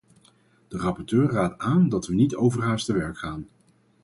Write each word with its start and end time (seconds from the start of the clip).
De 0.67 0.77
rapporteur 0.77 1.31
raadt 1.31 1.57
aan 1.59 1.89
dat 1.89 2.07
we 2.07 2.13
niet 2.13 2.35
overhaast 2.35 2.85
te 2.85 2.93
werk 2.93 3.17
gaan. 3.17 3.47